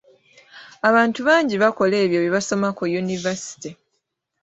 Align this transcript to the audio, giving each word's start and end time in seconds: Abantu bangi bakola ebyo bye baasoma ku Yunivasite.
Abantu 0.89 1.19
bangi 1.27 1.55
bakola 1.63 1.95
ebyo 2.03 2.19
bye 2.21 2.31
baasoma 2.35 2.67
ku 2.77 2.83
Yunivasite. 2.93 3.69